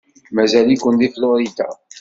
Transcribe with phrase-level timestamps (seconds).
[0.35, 1.67] Mazal-iken deg Florida?